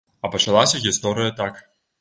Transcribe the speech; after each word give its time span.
А 0.27 0.29
пачалася 0.35 0.81
гісторыя 0.87 1.37
так. 1.43 1.65